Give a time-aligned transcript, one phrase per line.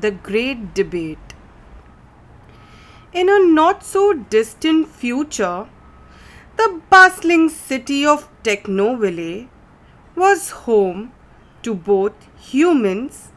[0.00, 1.34] The Great Debate.
[3.12, 5.68] In a not so distant future,
[6.56, 9.46] the bustling city of Technoville
[10.16, 11.12] was home
[11.62, 13.28] to both humans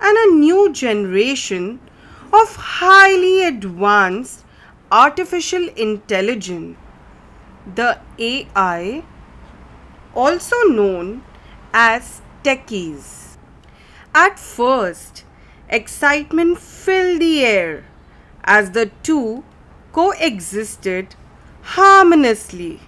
[0.00, 1.80] and a new generation
[2.32, 4.44] of highly advanced
[4.92, 6.76] artificial intelligence.
[7.74, 9.02] The AI,
[10.14, 11.24] also known
[11.72, 13.36] as techies.
[14.14, 15.23] At first,
[15.68, 17.84] excitement filled the air
[18.44, 19.44] as the two
[19.92, 21.14] coexisted
[21.62, 22.80] harmoniously,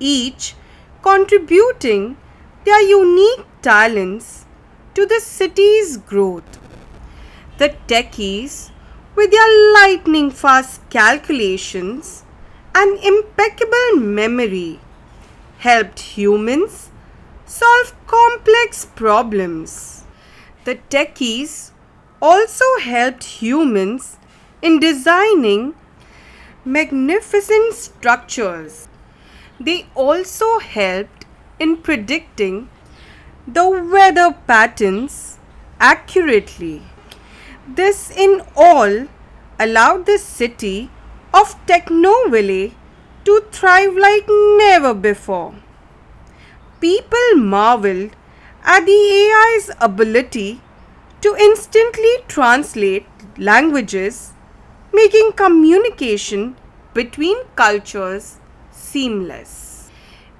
[0.00, 0.54] each
[1.02, 2.16] contributing
[2.64, 4.44] their unique talents
[4.94, 6.58] to the city's growth.
[7.58, 8.70] The techies,
[9.14, 12.24] with their lightning fast calculations
[12.74, 14.80] and impeccable memory,
[15.58, 16.90] helped humans
[17.46, 20.04] solve complex problems.
[20.64, 21.70] The techies
[22.20, 24.16] also helped humans
[24.62, 25.74] in designing
[26.64, 28.88] magnificent structures.
[29.60, 31.26] They also helped
[31.58, 32.68] in predicting
[33.46, 35.38] the weather patterns
[35.78, 36.82] accurately.
[37.68, 39.06] This in all
[39.58, 40.90] allowed the city
[41.32, 42.72] of Technoville
[43.24, 45.54] to thrive like never before.
[46.80, 48.10] People marveled
[48.64, 50.60] at the AI's ability
[51.26, 54.32] to instantly translate languages,
[54.92, 56.54] making communication
[56.94, 58.38] between cultures
[58.70, 59.90] seamless.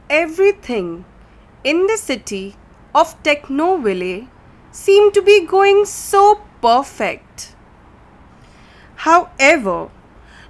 [0.09, 1.05] Everything
[1.65, 2.55] in the city
[2.95, 4.28] of Technoville
[4.70, 7.56] seemed to be going so perfect.
[9.06, 9.91] However,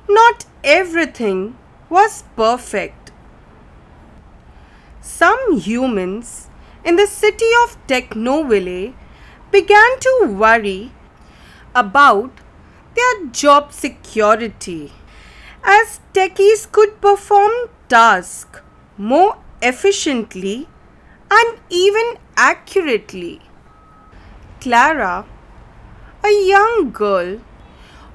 [0.06, 1.56] not everything
[1.88, 3.10] was perfect.
[5.00, 6.50] Some humans
[6.84, 8.94] in the city of Technoville
[9.50, 10.12] began to
[10.44, 10.92] worry
[11.74, 12.30] about
[12.94, 14.92] their job security
[15.62, 17.52] as techies could perform
[17.88, 18.60] tasks
[18.96, 20.68] more efficiently
[21.30, 23.40] and even accurately.
[24.60, 25.24] Clara,
[26.24, 27.40] a young girl,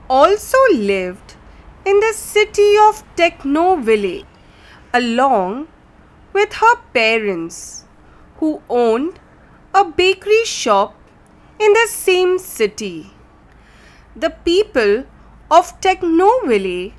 [0.09, 1.35] also lived
[1.85, 4.25] in the city of Technoville
[4.93, 5.67] along
[6.33, 7.85] with her parents
[8.37, 9.19] who owned
[9.73, 10.95] a bakery shop
[11.61, 13.11] in the same city.
[14.15, 15.05] The people
[15.49, 16.93] of Technoville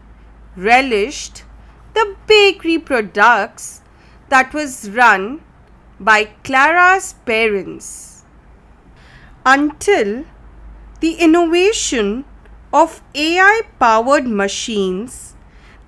[0.57, 1.43] relished
[1.95, 3.81] the bakery products
[4.29, 5.41] that was run
[5.99, 8.25] by Clara's parents
[9.45, 10.25] until
[11.01, 12.25] the innovation
[12.73, 15.35] of AI powered machines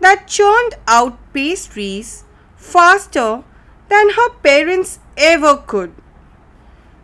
[0.01, 2.25] that churned out pastries
[2.57, 3.43] faster
[3.89, 5.95] than her parents ever could.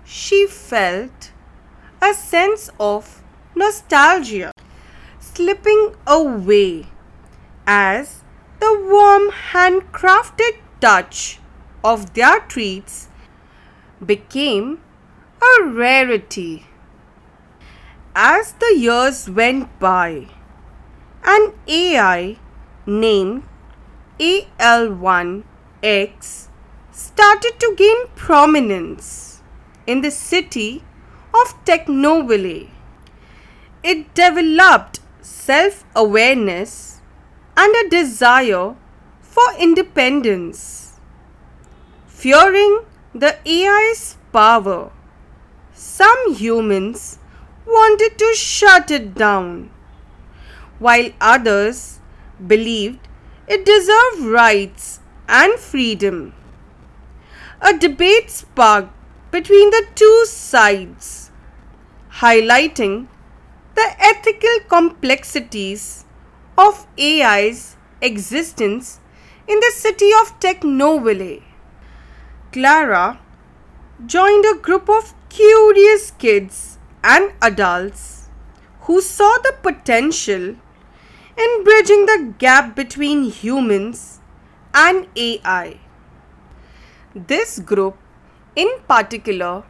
[0.05, 1.30] She felt
[2.03, 3.23] a sense of
[3.55, 4.53] nostalgia
[5.19, 6.87] slipping away
[7.67, 8.23] as
[8.59, 11.39] the warm handcrafted touch
[11.85, 13.09] of their treats
[14.05, 14.81] became
[15.43, 16.67] a rarity.
[18.15, 20.29] As the years went by,
[21.25, 22.37] an AI
[22.87, 23.45] named
[24.19, 25.45] AL1X
[26.91, 29.43] started to gain prominence
[29.87, 30.83] in the city
[31.41, 32.69] of Technoville.
[33.83, 37.01] It developed self awareness
[37.57, 38.77] and a desire
[39.21, 40.95] for independence.
[42.07, 42.85] Fearing
[43.15, 44.91] the AI's power,
[45.73, 47.19] some humans
[47.67, 49.71] wanted to shut it down,
[50.79, 52.01] while others
[52.47, 53.09] believed
[53.47, 56.35] it deserved rights and freedom.
[57.61, 58.93] A debate sparked
[59.31, 61.30] between the two sides,
[62.21, 63.07] highlighting
[63.77, 66.05] the ethical complexities
[66.59, 69.01] of AI's existence
[69.49, 71.43] in the city of Technoville.
[72.53, 73.19] Clara
[74.05, 78.29] joined a group of curious kids and adults
[78.83, 80.47] who saw the potential
[81.47, 84.21] in bridging the gap between humans
[84.75, 85.79] and AI.
[87.15, 87.97] This group
[88.55, 89.65] in particular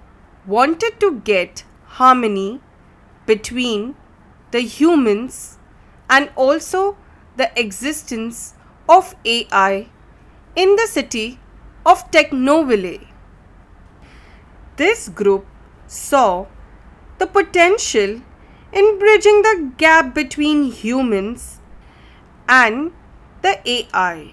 [0.46, 1.64] wanted to get
[2.00, 2.60] harmony
[3.26, 3.94] between
[4.52, 5.58] the humans
[6.08, 6.96] and also
[7.36, 8.54] the existence
[8.88, 9.86] of AI
[10.56, 11.38] in the city
[11.84, 13.06] of Technoville.
[14.76, 15.46] This group
[15.86, 16.46] saw
[17.18, 18.22] the potential
[18.72, 21.60] in bridging the gap between humans
[22.48, 22.92] and
[23.42, 24.32] the AI.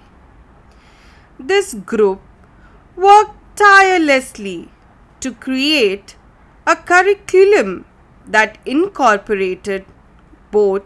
[1.38, 2.22] This group
[2.96, 4.70] worked tirelessly
[5.20, 6.16] to create
[6.72, 7.86] a curriculum
[8.28, 9.86] that incorporated
[10.52, 10.84] both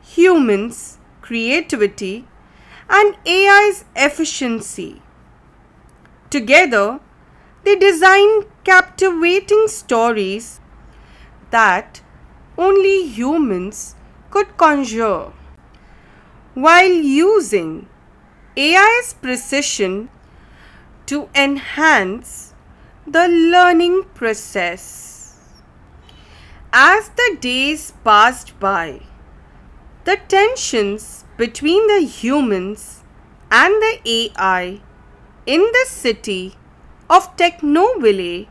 [0.00, 2.28] humans' creativity
[2.88, 5.02] and AI's efficiency.
[6.30, 7.00] Together,
[7.64, 10.60] they designed captivating stories
[11.50, 12.00] that
[12.56, 13.96] only humans
[14.30, 15.32] could conjure.
[16.54, 17.88] While using
[18.56, 20.08] AI's precision
[21.06, 22.54] to enhance
[23.06, 25.15] the learning process.
[26.78, 29.00] As the days passed by,
[30.04, 33.02] the tensions between the humans
[33.50, 34.82] and the AI
[35.46, 36.58] in the city
[37.08, 38.48] of Technoville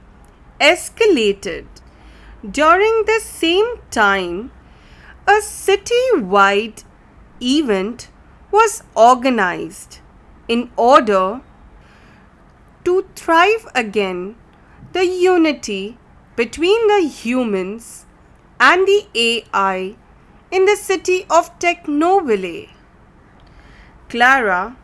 [0.59, 1.67] escalated.
[2.49, 4.51] During the same time,
[5.27, 6.81] a city-wide
[7.39, 8.07] event
[8.51, 9.99] was organized
[10.47, 11.41] in order
[12.85, 14.35] to thrive again
[14.93, 15.99] the unity
[16.35, 18.07] between the humans
[18.59, 19.95] and the AI
[20.51, 22.69] in the city of Technoville.
[24.09, 24.77] Clara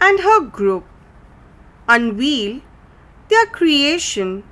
[0.00, 0.84] and her group
[1.88, 2.60] unveil
[3.28, 4.44] their creation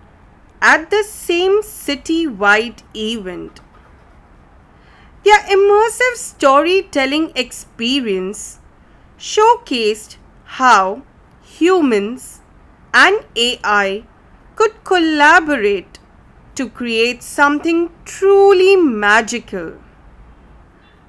[0.62, 3.60] at the same city-wide event.
[5.24, 8.60] Their immersive storytelling experience
[9.18, 11.02] showcased how
[11.42, 12.40] humans
[12.92, 14.04] and AI
[14.56, 15.98] could collaborate
[16.54, 19.78] to create something truly magical.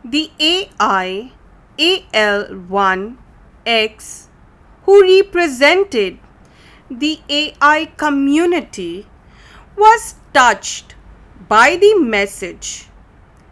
[0.03, 1.31] The AI
[1.77, 4.27] AL1X,
[4.83, 6.19] who represented
[6.89, 9.07] the AI community,
[9.75, 10.95] was touched
[11.49, 12.87] by the message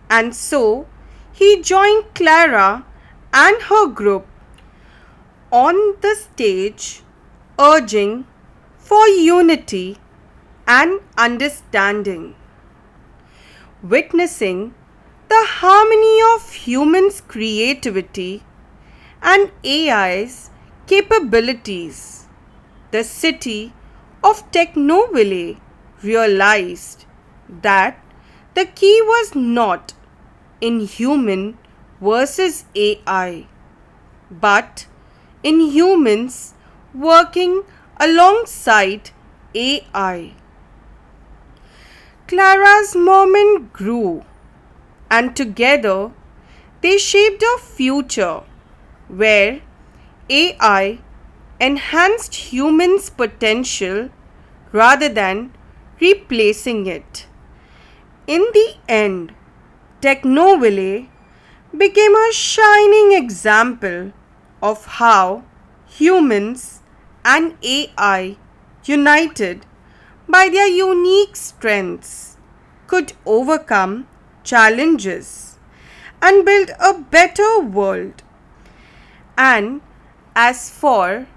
[0.09, 0.87] and so
[1.31, 2.85] he joined Clara
[3.33, 4.27] and her group
[5.51, 7.01] on the stage
[7.59, 8.25] urging
[8.77, 9.97] for unity
[10.68, 12.36] and understanding.
[13.81, 14.74] Witnessing
[15.30, 18.44] the harmony of humans' creativity
[19.21, 20.50] and AI's
[20.88, 22.27] capabilities,
[22.92, 23.74] the city
[24.24, 25.60] of Technoville
[26.01, 27.06] realized
[27.50, 28.00] that
[28.54, 29.94] the key was not
[30.62, 31.57] in human
[32.00, 33.48] versus AI,
[34.30, 34.88] but
[35.42, 36.54] in humans
[36.94, 37.63] working
[37.98, 39.10] alongside
[39.56, 40.33] AI.
[42.33, 44.25] Clara's moment grew
[45.07, 46.12] and together
[46.81, 48.41] they shaped a future
[49.07, 49.62] where
[50.38, 50.97] AI
[51.59, 54.09] enhanced humans' potential
[54.71, 55.53] rather than
[56.00, 57.27] replacing it.
[58.25, 59.36] In the end,
[60.01, 61.07] Technoville
[61.77, 64.12] became a shining example
[64.59, 65.44] of how
[65.86, 66.81] humans
[67.24, 68.38] and AI
[68.86, 69.68] united
[70.27, 72.37] by their unique strengths
[72.87, 74.07] could overcome
[74.43, 75.57] challenges
[76.21, 78.23] and build a better world.
[79.37, 79.81] And
[80.35, 81.27] as for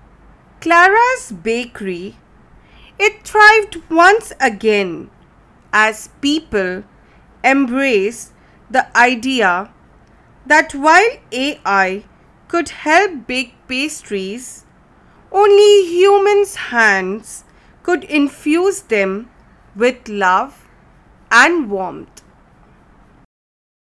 [0.61, 2.17] Clara's bakery,
[2.99, 5.11] it thrived once again
[5.73, 6.85] as people
[7.45, 8.33] embraced
[8.71, 9.71] the idea
[10.47, 12.05] that while AI
[12.49, 14.65] could help bake pastries,
[15.33, 17.45] only humans' hands
[17.87, 19.31] could infuse them
[19.77, 20.55] with love
[21.31, 22.23] and warmth.